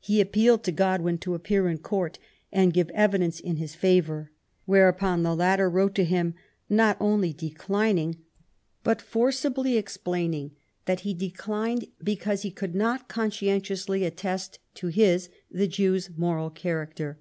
[0.00, 2.18] He appealed to Godwin to appear in court
[2.50, 4.32] and give evidence in his favour;
[4.64, 6.34] whereupon the latter wrote to him,
[6.68, 8.16] not only declining,
[8.82, 10.56] but forcibly explaining
[10.86, 17.20] that he declined because he could not conscientiously attest to his, the Jew's, moral character.